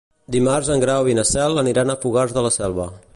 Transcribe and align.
Dimarts 0.35 0.71
en 0.75 0.81
Grau 0.83 1.11
i 1.11 1.15
na 1.19 1.27
Cel 1.33 1.63
aniran 1.65 1.95
a 1.95 1.99
Fogars 2.07 2.35
de 2.39 2.47
la 2.49 2.57
Selva. 2.61 2.89